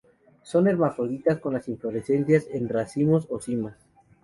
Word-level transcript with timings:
Son 0.41 0.67
hermafroditas 0.67 1.37
con 1.39 1.53
la 1.53 1.61
inflorescencias 1.67 2.47
en 2.51 2.67
racimos 2.69 3.27
o 3.29 3.39
cimas. 3.39 3.77